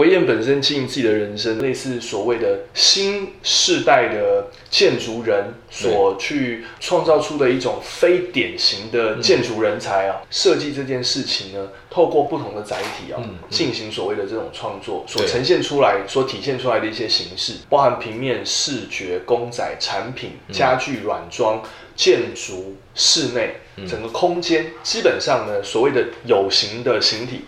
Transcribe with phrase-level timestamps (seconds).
[0.00, 21.62] 维燕本身经营自己的人生，类似所谓的新世代的建筑人所去创造出的一种非典型的建筑人才啊，设计这件事情呢，透过不同的载体啊，进行所谓的这种创作，所呈现出来、所体现出来的一些形式，包含平面、视觉、公仔、产品、家具、软装、
[21.94, 23.56] 建筑、室内
[23.86, 27.42] 整个空间，基本上呢，所谓的有形的形体。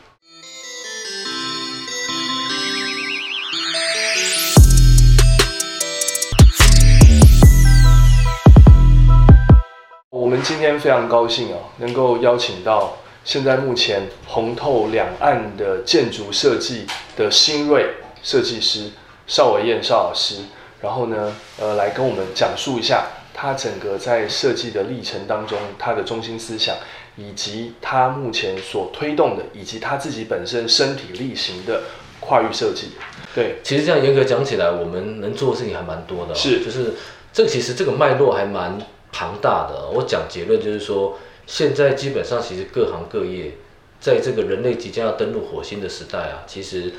[10.43, 16.85] 们今天非常高兴啊，能够邀请到现在目前红透两岸的建筑设计
[17.17, 18.91] 的新锐设计师
[19.29, 20.39] 邵伟燕邵老师，
[20.81, 26.75] 然后呢，呃，来跟我们讲述一下他整个在设计的历程当中他的中心思想，
[27.17, 31.83] 以及他目前所推动的，以及他自己本身身体力行的
[32.19, 32.89] 跨域设计。
[33.33, 36.35] 对，其实这样严格讲起来，我们能做的事情还蛮多的。
[36.35, 36.95] 是，就是
[37.33, 38.77] 这个其实这个脉络还蛮。
[39.13, 43.53] 庞大的，我讲结论就是说，现在基本上其实各行各业，
[44.01, 46.93] 在这个人类即将要登陆火星的时代啊，其实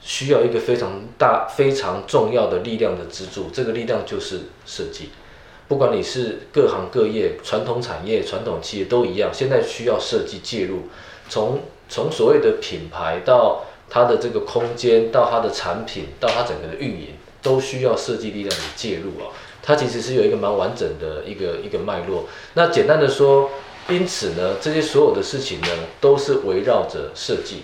[0.00, 5.10] 需要一个非常大、非常重要的力量的支柱，这个力量就是设计。
[5.66, 10.88] 不管你是各行各业、传统产业、传统企业都一样，现在需要设计介入，
[11.30, 19.32] 从从所谓的品牌到它的这个空间，到它的产品，到它整个的运营，都需要设计力量的介入啊。
[19.64, 22.24] 它其实是有一个蛮完整的一个一个脉络。
[22.52, 23.50] 那简单的说，
[23.88, 25.68] 因此呢，这些所有的事情呢，
[26.00, 27.62] 都是围绕着设计，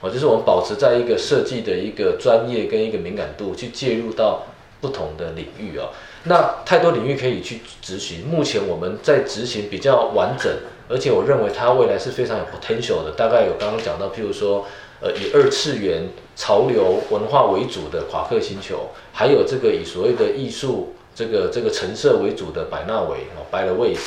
[0.00, 4.42] 哦，就是我们保持在一个设计的一个专业跟一个敏感度去介入到
[4.80, 5.88] 不同的领域啊。
[6.24, 8.26] 那太多领域可以去执行。
[8.26, 10.52] 目前我们在执行比较完整，
[10.88, 13.12] 而且我认为它未来是非常有 potential 的。
[13.16, 14.66] 大概有刚刚讲到，譬如说，
[15.00, 20.94] 呃，以二次元潮流文化为主的夸克星球，还有这个以所谓的艺术。
[21.16, 23.98] 这个这个橙色为主的百纳维哦，By the Ways，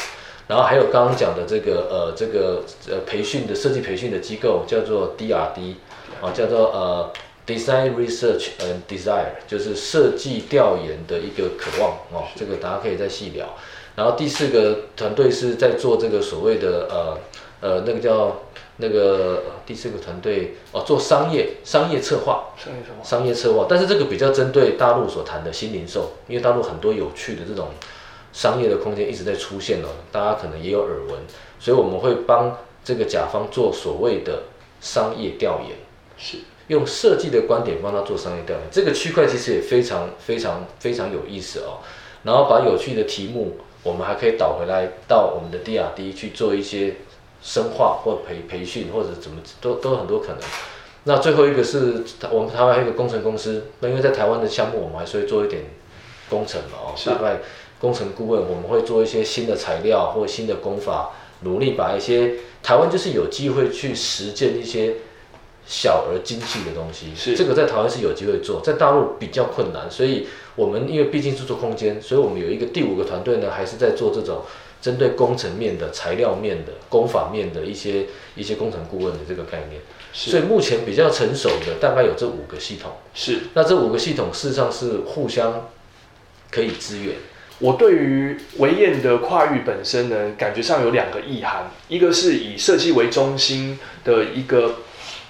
[0.47, 5.73] 然后还有刚刚讲的这个呃这个呃培训的设计培训的机构叫做 DRD，
[6.21, 7.11] 啊叫做呃
[7.47, 13.47] Design Research and Desire，就是设计调研的一个渴望哦，这个大家可以再细聊。
[13.95, 17.17] 然后第四个团队是在做这个所谓的呃
[17.59, 18.39] 呃那个叫。
[18.81, 27.67] 那个第四个团队哦，做商业商业策划，商业策划，商业策划，但是这个比较针对大陆所谈的新零售，因为大陆很多有趣的这种
[28.31, 31.19] 商业的空间一直在出现哦，大家可能也有耳闻，
[31.59, 34.43] 所以我们会帮这个甲方做所谓的
[34.79, 35.75] 商业调研，
[36.17, 36.37] 是。
[36.67, 41.83] 用设计的观点帮他做商业调研，这个区块其实也非常非常非常有意思哦，
[42.23, 46.95] 然后把有趣的题目，我们还可以导回来到我们的 DRD 去做一些。
[47.41, 50.37] 深化或培培训或者怎么都都有很多可能。
[51.05, 55.63] 那最后一个是我们台湾还有一个工程公司，那因为在台湾的项目，我们还是会做一点
[56.29, 57.39] 工程嘛哦，大概
[57.79, 61.11] 工程顾问，我们会做一些新的材料或新的工法，
[61.41, 64.95] 努力把一些台湾就是有机会去实践一些
[65.69, 67.13] 小而精细的东西。
[67.15, 74.41] 是这个在台湾是有机会做，在大陆比较困难，所以我们因为毕竟是做空间，所以我们有一个第五个团队呢，还是在做这种。
[74.81, 79.81] 针对工程面的、材料面的、工法面的一些一些工程顾问的这个概念，
[80.13, 82.93] 所以目前比较成熟的大概有这五个系统。
[83.13, 85.67] 是，那这五个系统事实上是互相
[86.49, 87.15] 可以支援。
[87.59, 94.75] 我对于维燕的跨域本身呢，感觉上有两个意涵，一个是以设计为中心的一个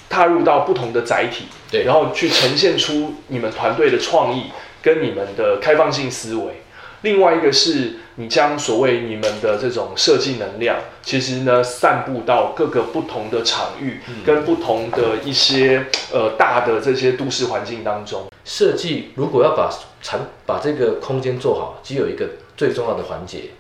[0.10, 4.46] 踏入到不同的载体，对，然后去呈现出你们团队的创意
[4.82, 6.64] 跟你们的开放性思维。
[7.02, 18.30] 另外一个是你将所谓你们的这种设计能量，其实呢散布到各个不同的场域，跟不同的一些呃大的这些都市环境当中。
[18.44, 19.72] 设计如果要把
[20.02, 22.28] 产把这个空间做好，只有一个
[22.58, 23.52] 最重要的环节，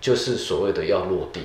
[0.00, 1.40] 就是所谓的要落地。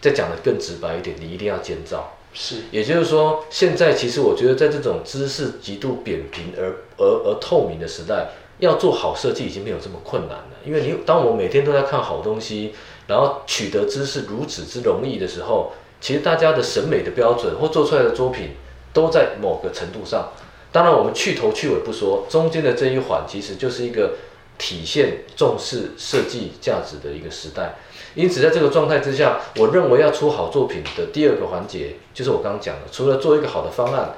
[0.00, 2.16] 再讲的更直白一点，你一定要建造。
[2.40, 8.28] 是，也就是说，现在其实我觉得在这种知识极度扁平而而而透明的时代。
[8.60, 12.74] 要做好设计已经没有这么困难了，因为你当我每天都在看好东西，
[13.06, 15.70] 然后取得知识如此之容易的时候，
[16.00, 18.56] 其实大家的审美的标准或做出来的作品
[18.92, 20.32] 都在某个程度上。
[20.72, 24.14] 当然，我们去头去尾不说，中间的这一环其实就是一个
[24.58, 27.76] 体现重视设计价值的一个时代。
[28.14, 34.16] 因此，在这个状态之下，我认为要出好作品的第二个环节，就是我刚刚讲的，除了做一个好的方案，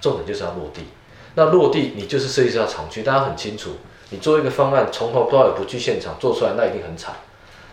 [0.00, 0.82] 重点就是要落地。
[1.34, 3.70] 那落地，你就是设计师要厂区，大家很清楚。
[4.10, 7.14] 你做一个方案，从头到尾不去现场做出来，那一定很惨。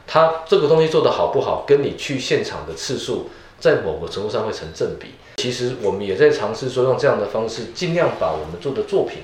[0.07, 3.29] 他这个东西做得好不好，跟你去现场的次数，
[3.59, 5.09] 在某个程度上会成正比。
[5.37, 9.19] 其实我们也在尝试说用这样的方式，尽量把我们做的作品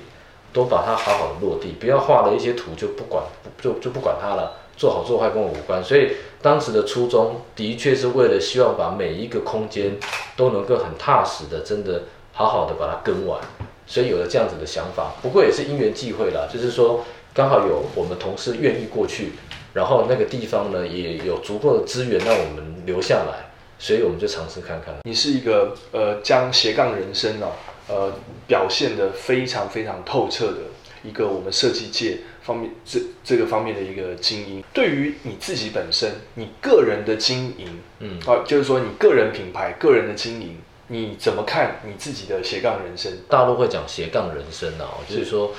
[0.55, 3.21] 都把它好好的落地，不要画了一些图就不管
[3.61, 5.83] 就就不管它了，做好做坏跟我无关。
[5.83, 9.97] 所以当时的初衷的确是为了希望把每一个空间
[10.37, 13.37] 都能够很踏实的，真的好好的把它跟完，
[13.85, 15.11] 所以有了这样子的想法。
[15.21, 17.03] 不过也是因缘际会啦，就是说
[17.33, 19.33] 刚好有我们同事愿意过去，
[19.73, 23.51] 然后那个地方呢也有足够的资源让我们留下来。
[23.77, 24.95] 所以我们就尝试看看。
[25.03, 27.51] 你是一个呃，将斜杠人生哦，
[27.87, 28.11] 呃，
[28.47, 30.57] 表现的非常非常透彻的
[31.03, 34.63] 一个我们设计界方面这这个方面的一个精英。
[34.73, 43.11] 对于你自己本身，你个人的经营，嗯，啊，就是说你个人品牌、个人的经营，你怎么看你自己的斜杠人生？
[43.29, 45.53] 大陆会讲斜杠人生啊，就是说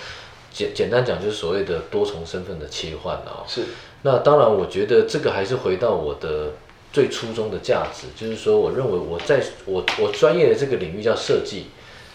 [0.53, 3.45] 简简单讲，就是所谓的多重身份的切换啊。
[3.47, 3.63] 是。
[4.03, 6.53] 那当然，我觉得这个还是回到我的。
[6.93, 11.67] 最初衷的价值就是说，我认为我在我我专业的这个领域叫设计，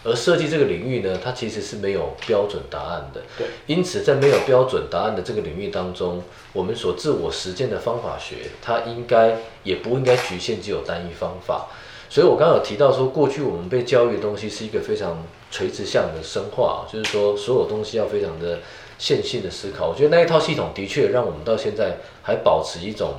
[0.03, 3.21] 而设计这个领域呢，它其实是没有标准答案的。
[3.37, 11.67] 对，因此在没有标准答案的这个领域当中，我们所自我实践的方法学，它应该也不应该局限只有单一方法。
[12.09, 18.59] 所以我刚刚有提到说，过去我们被教育的东西是一个非常垂直向的深化，就是说所有东西要非常的
[18.97, 19.89] 线性的思考。
[19.89, 23.15] 我觉得那一套系统的确让我们到现在还保持一种。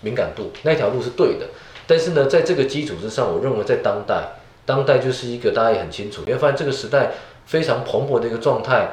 [0.00, 1.46] 敏感度那条路是对的，
[1.86, 4.26] 但是呢，在这个基础之上，我认为在当代，
[4.64, 7.12] 当代就是一个大家也很清楚，你会发现这个时代
[7.46, 8.90] 非常蓬勃的一个状态，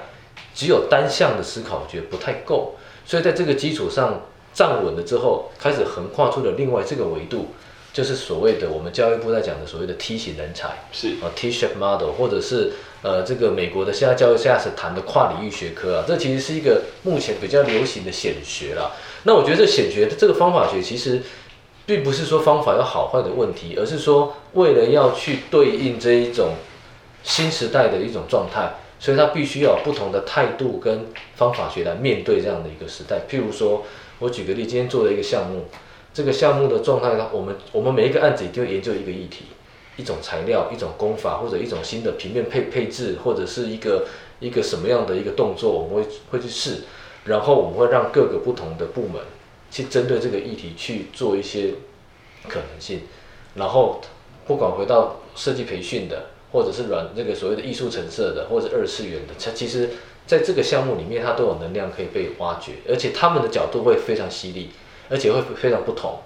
[0.55, 2.75] 只有单向的思考，我觉得不太够，
[3.05, 7.49] 所以在这个基础上站稳了之后，开始横跨出了另外这个维度，
[7.93, 11.09] 就是所谓的我们教育部在讲的所谓的梯形人才，是。
[11.21, 18.91] 啊 T-shape model，或者是呃这个美国的现在教育现在是谈的跨领域学科啊，这其实是一个目前比较流行的显学啦。
[19.23, 21.21] 那我觉得这显学的这个方法学其实，
[21.89, 26.49] 并不是说方法有好坏的问题，而是说为了要去对应这一种
[27.23, 33.21] 新时代的一种状态，所以它必须要不同的态度跟方法学来面对这样的一个时代。
[33.27, 33.81] 譬如说，
[34.19, 35.65] 我举个例，今天做的一个项目，
[36.13, 39.45] 这个项目的状态呢，我们我们每一个案子一定会研究一个议题，
[39.97, 44.05] 一种材料，一种工法，或者一种新的平面配配置，或者是一个
[44.39, 46.83] 一个什么样的一个动作，我们会会去试。
[47.25, 49.19] 然后我们会让各个不同的部门
[49.71, 51.73] 去针对这个议题去做一些
[52.47, 53.01] 可能性，
[53.55, 54.01] 然后
[54.47, 59.89] 不管回到设计培训的，或者是软这个所谓的艺术成色的，或者是二次元的，它其实
[60.25, 64.71] 在这个项目里面，它都有能量可以被挖掘，而且他们的角度会非常犀利，
[65.09, 66.19] 而且会非常不同。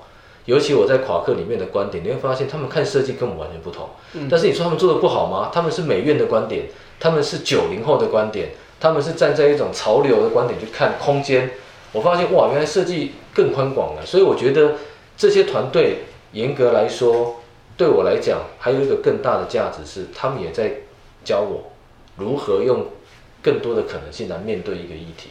[0.46, 3.90] 尤其我在夸克里面的观点，你会发现他们看设计跟我们完全不同。
[4.30, 5.50] 但是你说他们做的不好吗？
[5.54, 6.66] 他们是美院的观点，
[7.00, 8.50] 他们是九零后的观点。
[8.80, 11.52] 他们是站在一种潮流的观点去看空间，
[11.94, 14.06] 我发现哇，原来设计更宽广了。
[14.06, 14.76] 所以我觉得
[15.16, 16.00] 这些团队
[16.34, 17.42] 严格来说，
[17.78, 20.72] 对我来讲还有一个更大的价值是，他们也在
[21.24, 21.72] 教我
[22.18, 22.88] 如何用
[23.42, 25.30] 更多的可能性来面对一个议题。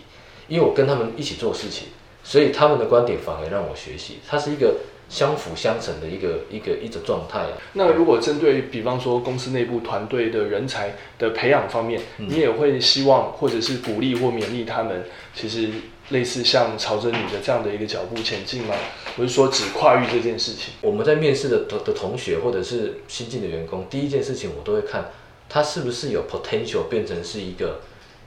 [0.48, 1.88] 因为我跟他们一起做事情，
[2.24, 4.20] 所以他们的观点反而让我学习。
[4.26, 4.74] 它是一个。
[5.08, 7.52] 相辅相成的一个一个一种状态啊。
[7.74, 15.04] 那如果针对比方说公司内部团队的人才的培养方面，你也会希望或者是鼓励或勉励他们，
[15.34, 15.68] 其实
[16.12, 18.74] 类似像朝着你的这样的一个脚步前进吗？
[19.16, 20.74] 我是说只跨越这件事情。
[20.80, 25.10] 我们在面试的的同学或者是新进的员工，第一件事情我都会看
[25.48, 27.80] 他是不是有 potential 变成是一个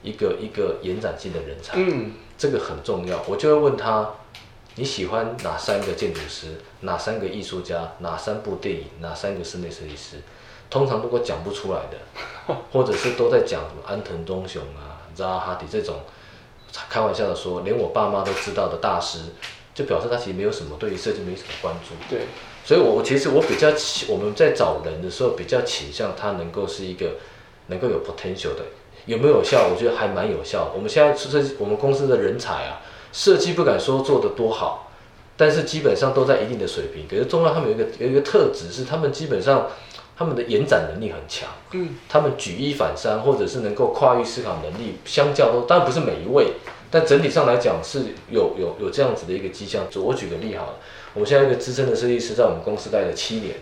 [0.03, 1.73] 一个一个延展性的人才。
[1.77, 3.23] 嗯，这个很重要。
[3.27, 4.11] 我就会问他。
[4.77, 6.47] 你喜欢哪三个建筑师？
[6.81, 7.93] 哪三个艺术家？
[7.99, 8.83] 哪三部电影？
[8.99, 10.17] 哪三个室内设计师？
[10.69, 16.01] 通常如果讲不出来的，或者是都在讲什么安藤忠雄啊、扎哈迪这种，
[16.89, 19.19] 开玩笑的说，连我爸妈都知道的大师，
[19.73, 21.95] 就表示他其实没有什么对于设计没什么关注。
[22.09, 22.21] 对，
[22.65, 23.69] 所以我其实我比较
[24.07, 27.15] 我们在找人的时候比较倾向他能够是一个
[27.67, 28.65] 能够有 potential 的，
[29.05, 29.67] 有没有效？
[29.71, 30.71] 我觉得还蛮有效。
[30.75, 32.81] 我们现在设计我们公司的人才啊。
[33.13, 34.91] 设计不敢说做的多好，
[35.37, 37.07] 但是基本上都在一定的水平。
[37.07, 39.69] 可是中央他们有一个有一个特质是，他们基本上
[40.17, 41.49] 他们的延展能力很强。
[41.71, 46.53] 嗯，他们举一反三，或者是能够跨域思考能力，相较都当然不是每一位，
[46.89, 49.83] 但整体上来讲是有有有这样子的一个迹象。
[49.95, 50.73] 我举个例好了，
[51.13, 53.55] 我们现在一个资深的设计师在我们公司待了七年，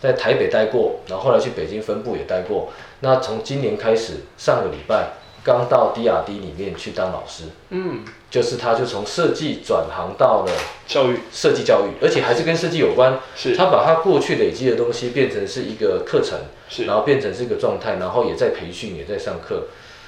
[0.00, 2.70] 在台北待过，然后后来去北京分部也待过。
[3.00, 5.10] 那从今年开始，上个礼拜。
[5.44, 10.52] 刚到 DRD 里面去当老师，嗯，就是他就从设计转行到了
[10.86, 13.18] 教育设计教育，而且还是跟设计有关。
[13.36, 19.64] 是，他把他过去累积的东西变成是一个课程，是，然后变成是一个状态，然后也在培训，也在上课。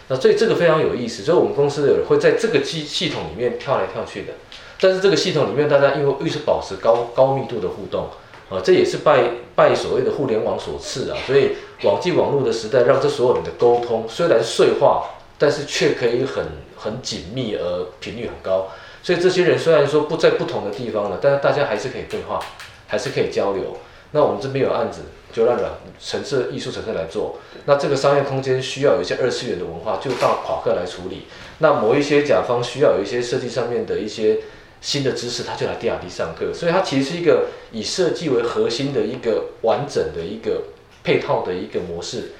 [0.09, 4.33] 那所以这个非常有意思，所以我们公司的人会在这个系系统里面跳来跳去的。
[4.81, 8.09] 但是这个系统里面，大家因为又是保持高高密度的互动，
[8.49, 9.23] 啊，这也是拜
[9.55, 11.17] 拜所谓的互联网所赐啊。
[11.27, 11.51] 所以
[11.85, 15.05] 网际网络的时代，让这所有人的沟通虽然碎化，
[15.41, 16.45] 但是却可以很
[16.77, 18.69] 很紧密而频率很高。
[19.03, 22.39] 所以这些人虽然说不在不同的地方了，但是大家还是可以对话，
[22.87, 23.79] 还是可以交流。
[24.13, 25.01] 那我们这边有案子，
[25.33, 27.39] 就让软城市艺术城市来做。
[27.65, 31.23] 那这个商业空间需要有一些二次元的文化，就到夸克来处理。
[31.61, 34.41] 那某一些甲方需要有一些设计上面的一些
[34.83, 36.53] 新的知识，他就来 D R D 上课。
[36.53, 40.65] 所以它其实是一个以设计为核心的一个完整的一个
[41.03, 42.33] 配套的一个模式。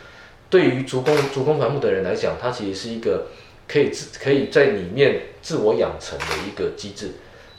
[0.51, 3.29] 对于足工足工繁木的人来讲，它其实是一个
[3.67, 7.13] 可以自可以在里面自我养成的一个机制。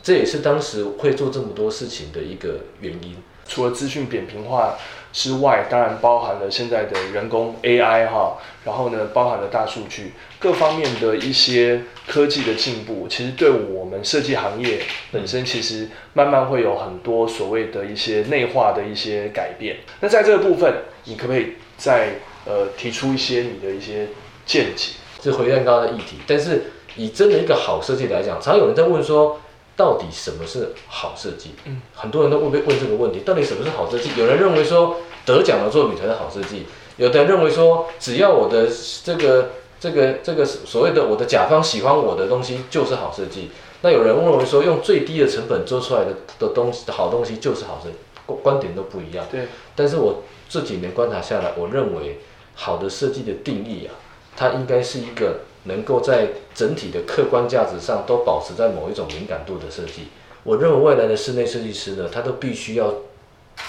[0.03, 3.15] 这也是当时会做这么多事情的一个原因。
[3.47, 4.77] 除了资讯扁平化
[5.11, 14.81] 之外，当然包含了现在的人工 AI 哈，然后呢，包含了大数据各方面的一些科技的进步，其实对我们设计行业
[15.11, 19.77] 本身，其实慢慢会有很多所谓的一些内化的一些改变。
[19.99, 22.13] 那在这个部分，你可不可以再
[22.45, 24.09] 呃提出一些你的一些
[24.45, 24.93] 见解？
[25.21, 29.39] 这回应刚刚的议题，但是以真的一个好设计来讲，常有人在问说。
[29.73, 31.55] 到底什么是好设计？
[31.65, 33.21] 嗯，很多人都会被问这个问题。
[33.21, 34.11] 到底什么是好设计？
[34.15, 36.65] 有人认为说得奖的作品才是好设计，
[36.97, 38.67] 有的人认为说只要我的
[39.03, 43.49] 这个这个这个所谓的我的甲方喜欢我的东西就是好设计。
[43.81, 47.95] 那有人认为说用最低的成本做出来的的东西好东西就是好设计，
[48.27, 49.25] 观观点都不一样。
[49.31, 49.47] 对。
[49.75, 52.19] 但是我这几年观察下来，我认为
[52.61, 53.91] 好的设计的定义啊，
[54.37, 55.41] 它应该是一个。
[55.65, 60.07] 能够在整体的客观价值上都保持在某一种敏感度的设计，
[60.41, 62.91] 我认为未来的室内设计师呢，他都必须要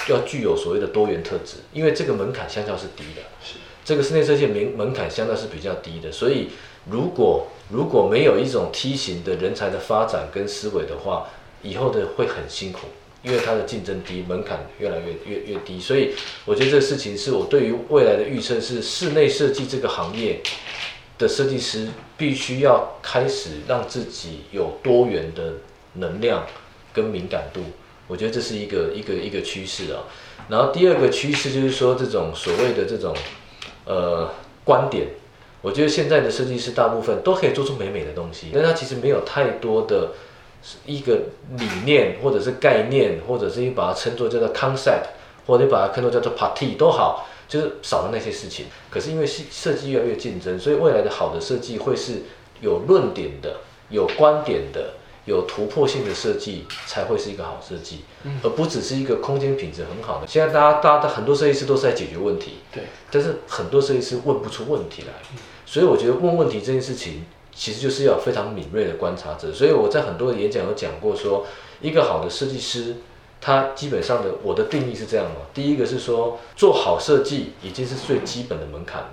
[0.09, 3.21] 要具有所谓的多元特质，因为这个门槛相较是低的。
[3.45, 6.49] 是这个室内设计门门槛相对是比较低的，所以
[6.91, 11.29] 如果如果没有一种梯形的人才的发展跟思维的话，
[11.61, 12.87] 以后的会很辛苦，
[13.23, 15.79] 因为它的竞争低，门槛越来越越越低。
[15.81, 16.14] 所以
[16.45, 20.41] 我觉得这个事情是我对于未来的预测是室内设计这个行业。
[21.19, 21.87] 的设计师
[22.17, 25.52] 必须要开始让自己有多元的
[25.93, 26.45] 能量
[26.93, 27.61] 跟敏感度，
[28.09, 30.02] 我觉得这是一个一个一个趋势啊。
[30.49, 33.14] 然后第二个趋势就是说，这种所谓的这种
[33.85, 35.07] 呃观点，
[35.61, 40.12] 我觉得现在的设计师大部分都可以做出美美的东西，但他其实没有太多的
[40.87, 41.21] 一个
[41.57, 45.07] 理念或者是概念，或者是你把它称作叫做 concept，
[45.47, 47.26] 或者你把它称作叫做 party 都好。
[47.49, 52.23] 就是少了那些事情，可是因为设设计越来越竞争，所以未来的好的设计会是
[52.62, 53.57] 有论点的、
[53.90, 54.95] 有观点的、
[55.26, 58.04] 有突破性的设计才会是一个好设计，
[58.42, 60.26] 而不只是一个空间品质很好的。
[60.26, 65.12] 现在大家大家的很多设计师都是在解决问题，对，但是很多设计师问不出问题来，
[65.66, 67.26] 所以我觉得问问题这件事情
[67.62, 69.52] 其实就是要非常敏锐的观察者。
[69.52, 71.47] 所以我在很多的演讲有讲过，说
[71.81, 72.97] 一个好的设计师。
[73.40, 79.11] 他基本上的我的定义是这样的：第一个是说做好设计已经是最基本的门槛了。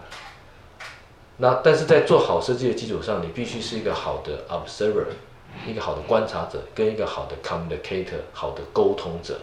[1.38, 5.06] 那但是在做好设计的基础上，你必须是一个好的 observer，
[5.68, 9.40] 一个好的观察者，跟一个好的 communicator，好的沟通者。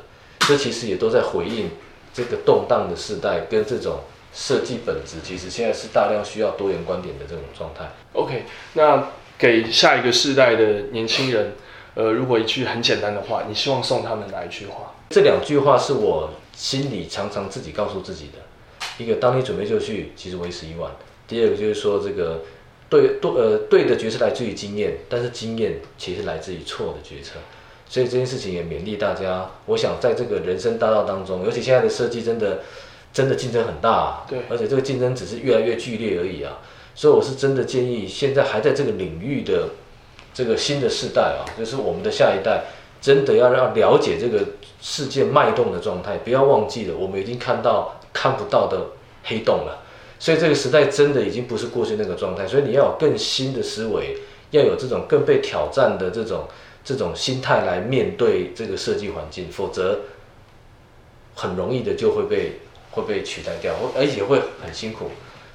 [0.47, 1.71] 这其实也都在回应
[2.15, 3.99] 这个动荡的时代跟这种
[4.37, 7.91] 设计本质，其实现在是大量需要多元观点的这种状态。
[8.13, 11.55] OK，那给下一个世代的年轻人。
[11.95, 14.93] 呃，如果一句很简单的话，你希望送他们哪一句话？
[15.09, 18.33] 这两句话是我心里常常自己告诉自己的。
[19.03, 20.93] 一个，当你准备就绪，其实为时已晚。
[21.27, 22.43] 第二个就是说，这个
[22.91, 27.39] 对对呃对的决策来自于经验，但是经验其实来自于错的决策。
[27.89, 29.49] 所以这件事情也勉励大家。
[29.65, 32.61] 我想在这个人生大道当中，尤其现在的设计真的
[33.17, 36.59] 真的竞争很大，对，而且这个竞争只是越来越剧烈而已啊。
[36.95, 39.71] 所以我是真的建议，现在还在这个领域的。
[40.37, 42.65] 这个新的世代啊，就是我们的下一代，
[43.01, 44.45] 真的要让了解这个
[44.83, 48.89] 世界脉动的状态，不要忘记了，我们已经看到看不到的
[49.25, 49.83] 黑洞了。
[50.19, 54.19] 所以这个时代真的已经不是过去那个状态，所以你要有更新的思维，
[54.51, 56.47] 要有这种更被挑战的这种
[56.85, 60.01] 这种心态来面对这个设计环境，否则
[61.35, 62.61] 很容易的就会被
[62.97, 65.11] 会被取代掉，而且会很辛苦。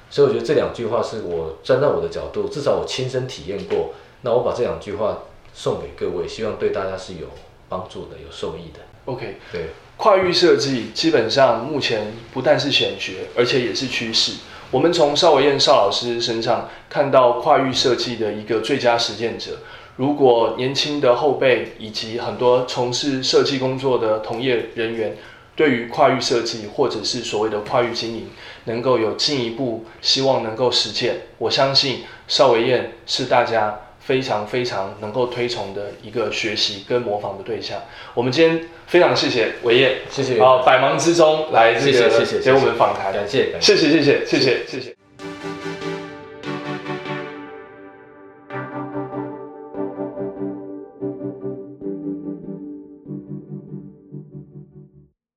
[0.08, 3.90] 所以我觉得这两句话是我站在我的角度，至少我亲身体验过。
[4.22, 5.18] 那我把这两句话
[5.52, 7.26] 送给各位，希望对大家是有
[7.68, 8.80] 帮助的、有受益的。
[9.06, 14.34] OK，对，跨域设计基本上目前不但是显学，而且也是趋势。
[14.70, 19.58] 我们从邵伟燕邵老师身上看到跨域设计的一个最佳实践者。
[19.96, 25.16] 如果年轻的后辈以及很多从事设计工作的同业人员，
[25.54, 28.28] 对于跨域设计或者是所谓的跨域经营
[28.64, 37.78] 能够有进一步希望能够实践我相信邵维燕是大家非常非常能够推崇的一个学习跟模仿的对象。
[38.14, 40.40] 我们今天非常谢谢伟燕谢谢。
[40.40, 43.12] 好百忙之中来这个给我们访谈。
[43.12, 45.01] 感谢感谢谢谢谢谢谢谢谢。